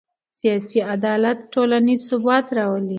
سیاسي 0.39 0.79
عدالت 0.93 1.37
ټولنیز 1.53 2.01
ثبات 2.09 2.45
راولي 2.57 2.89